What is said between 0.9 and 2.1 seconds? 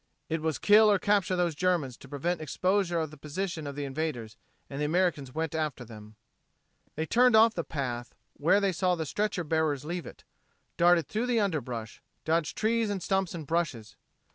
capture those Germans to